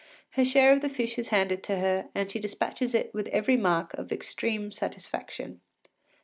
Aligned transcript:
Her 0.31 0.43
share 0.43 0.73
of 0.73 0.81
the 0.81 0.89
fish 0.89 1.19
is 1.19 1.27
handed 1.27 1.61
to 1.65 1.75
her, 1.77 2.09
and 2.15 2.31
she 2.31 2.39
despatches 2.39 2.95
it 2.95 3.13
with 3.13 3.27
every 3.27 3.55
mark 3.55 3.93
of 3.93 4.11
extreme 4.11 4.71
satisfaction. 4.71 5.61